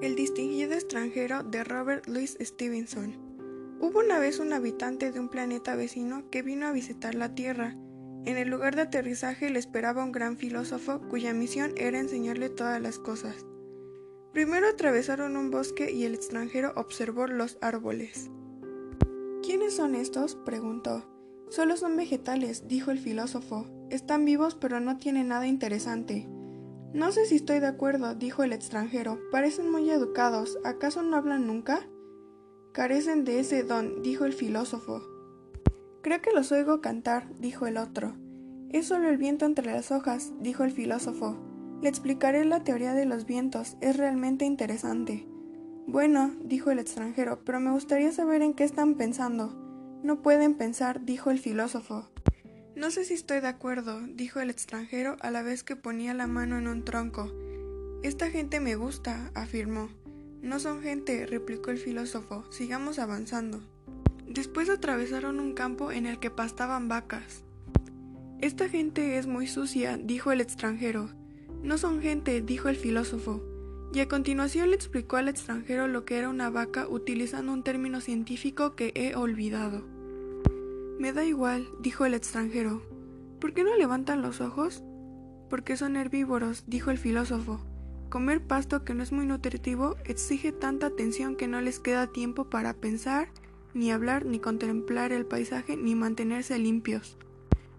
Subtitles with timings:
[0.00, 3.18] El distinguido extranjero de Robert Louis Stevenson.
[3.80, 7.76] Hubo una vez un habitante de un planeta vecino que vino a visitar la Tierra.
[8.24, 12.80] En el lugar de aterrizaje le esperaba un gran filósofo cuya misión era enseñarle todas
[12.80, 13.44] las cosas.
[14.32, 18.30] Primero atravesaron un bosque y el extranjero observó los árboles.
[19.42, 20.34] ¿Quiénes son estos?
[20.34, 21.04] preguntó.
[21.50, 23.66] Solo son vegetales, dijo el filósofo.
[23.90, 26.26] Están vivos pero no tienen nada interesante.
[26.92, 29.20] No sé si estoy de acuerdo, dijo el extranjero.
[29.30, 30.58] Parecen muy educados.
[30.64, 31.88] ¿Acaso no hablan nunca?
[32.72, 35.00] Carecen de ese don, dijo el filósofo.
[36.02, 38.16] Creo que los oigo cantar, dijo el otro.
[38.70, 41.36] Es solo el viento entre las hojas, dijo el filósofo.
[41.80, 43.76] Le explicaré la teoría de los vientos.
[43.80, 45.28] Es realmente interesante.
[45.86, 49.54] Bueno, dijo el extranjero, pero me gustaría saber en qué están pensando.
[50.02, 52.08] No pueden pensar, dijo el filósofo.
[52.80, 56.26] No sé si estoy de acuerdo, dijo el extranjero a la vez que ponía la
[56.26, 57.30] mano en un tronco.
[58.02, 59.90] Esta gente me gusta, afirmó.
[60.40, 62.42] No son gente, replicó el filósofo.
[62.50, 63.60] Sigamos avanzando.
[64.26, 67.44] Después atravesaron un campo en el que pastaban vacas.
[68.40, 71.10] Esta gente es muy sucia, dijo el extranjero.
[71.62, 73.44] No son gente, dijo el filósofo.
[73.92, 78.00] Y a continuación le explicó al extranjero lo que era una vaca utilizando un término
[78.00, 79.99] científico que he olvidado.
[81.00, 82.82] Me da igual, dijo el extranjero.
[83.40, 84.84] ¿Por qué no levantan los ojos?
[85.48, 87.58] Porque son herbívoros, dijo el filósofo.
[88.10, 92.50] Comer pasto que no es muy nutritivo exige tanta atención que no les queda tiempo
[92.50, 93.28] para pensar,
[93.72, 97.16] ni hablar, ni contemplar el paisaje, ni mantenerse limpios.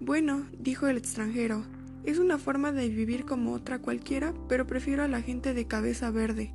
[0.00, 1.66] Bueno, dijo el extranjero,
[2.04, 6.10] es una forma de vivir como otra cualquiera, pero prefiero a la gente de cabeza
[6.10, 6.54] verde.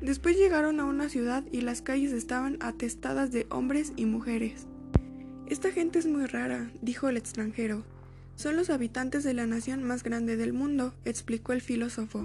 [0.00, 4.66] Después llegaron a una ciudad y las calles estaban atestadas de hombres y mujeres.
[5.50, 7.82] Esta gente es muy rara, dijo el extranjero.
[8.36, 12.24] Son los habitantes de la nación más grande del mundo, explicó el filósofo.